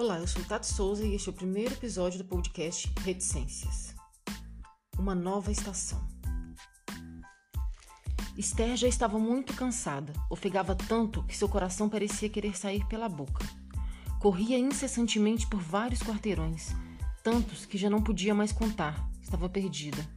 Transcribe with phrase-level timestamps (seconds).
[0.00, 3.96] Olá, eu sou Tati Souza e este é o primeiro episódio do podcast Reticências.
[4.96, 6.00] Uma nova estação.
[8.36, 13.44] Esther já estava muito cansada, ofegava tanto que seu coração parecia querer sair pela boca.
[14.20, 16.76] Corria incessantemente por vários quarteirões,
[17.24, 20.08] tantos que já não podia mais contar, estava perdida.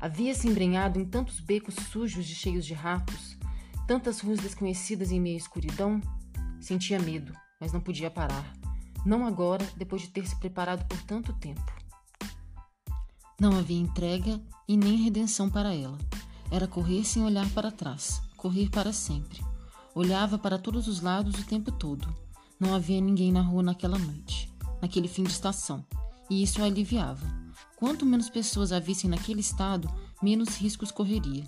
[0.00, 3.38] Havia se embrenhado em tantos becos sujos e cheios de ratos,
[3.86, 6.00] tantas ruas desconhecidas em meia escuridão,
[6.60, 8.60] sentia medo, mas não podia parar
[9.04, 11.72] não agora, depois de ter se preparado por tanto tempo.
[13.40, 15.98] Não havia entrega e nem redenção para ela.
[16.50, 19.42] Era correr sem olhar para trás, correr para sempre.
[19.94, 22.08] Olhava para todos os lados o tempo todo.
[22.60, 24.48] Não havia ninguém na rua naquela noite,
[24.80, 25.84] naquele fim de estação,
[26.30, 27.26] e isso a aliviava.
[27.76, 31.44] Quanto menos pessoas a vissem naquele estado, menos riscos correria.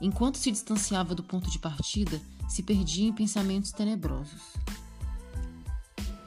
[0.00, 4.54] Enquanto se distanciava do ponto de partida, se perdia em pensamentos tenebrosos.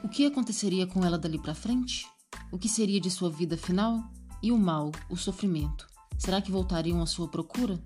[0.04, 2.06] O que aconteceria com ela dali para frente?
[2.52, 4.04] O que seria de sua vida final?
[4.42, 5.88] E o mal, o sofrimento?
[6.18, 7.82] Será que voltariam à sua procura?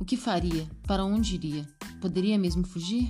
[0.00, 0.68] O que faria?
[0.82, 1.68] Para onde iria?
[2.00, 3.08] Poderia mesmo fugir?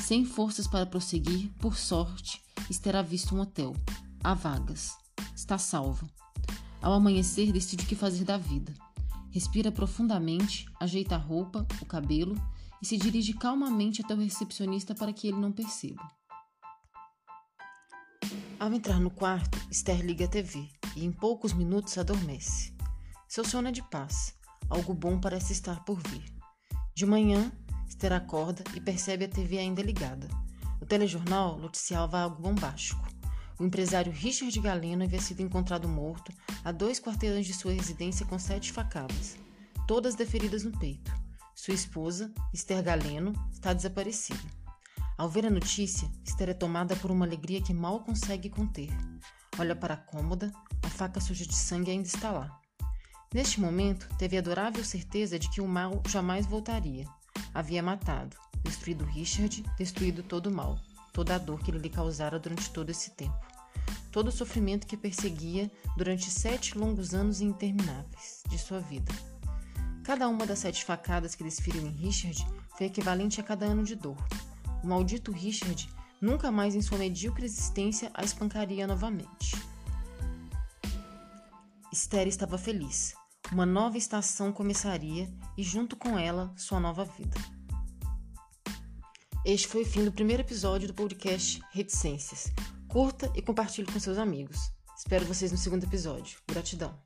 [0.00, 3.74] Sem forças para prosseguir, por sorte, Esther visto um hotel.
[4.22, 4.92] Há vagas.
[5.34, 6.06] Está salva.
[6.82, 8.74] Ao amanhecer, decide o que fazer da vida.
[9.30, 12.36] Respira profundamente, ajeita a roupa, o cabelo
[12.82, 16.06] e se dirige calmamente até o recepcionista para que ele não perceba.
[18.58, 22.72] Ao entrar no quarto, Esther liga a TV e em poucos minutos adormece.
[23.28, 24.34] Seu sono é de paz.
[24.70, 26.24] Algo bom parece estar por vir.
[26.94, 27.50] De manhã,
[27.88, 30.28] Esther acorda e percebe a TV ainda ligada.
[30.80, 33.04] O telejornal noticiava algo bombástico.
[33.58, 36.32] O empresário Richard Galeno havia sido encontrado morto
[36.64, 39.36] a dois quarteirões de sua residência com sete facadas,
[39.86, 41.12] todas deferidas no peito.
[41.54, 44.63] Sua esposa, Esther Galeno, está desaparecida.
[45.16, 48.90] Ao ver a notícia, Esther é tomada por uma alegria que mal consegue conter.
[49.58, 50.52] Olha para a cômoda,
[50.82, 52.60] a faca suja de sangue ainda está lá.
[53.32, 57.06] Neste momento, teve a adorável certeza de que o mal jamais voltaria.
[57.54, 60.80] Havia matado, destruído Richard, destruído todo o mal,
[61.12, 63.38] toda a dor que ele lhe causara durante todo esse tempo,
[64.10, 69.12] todo o sofrimento que perseguia durante sete longos anos intermináveis de sua vida.
[70.02, 72.44] Cada uma das sete facadas que desferiu em Richard
[72.76, 74.16] foi equivalente a cada ano de dor,
[74.84, 75.88] o maldito Richard
[76.20, 79.56] nunca mais em sua medíocre existência a espancaria novamente.
[81.90, 83.14] Esther estava feliz.
[83.50, 87.36] Uma nova estação começaria e, junto com ela, sua nova vida.
[89.44, 92.52] Este foi o fim do primeiro episódio do podcast Reticências.
[92.88, 94.58] Curta e compartilhe com seus amigos.
[94.96, 96.38] Espero vocês no segundo episódio.
[96.48, 97.03] Gratidão.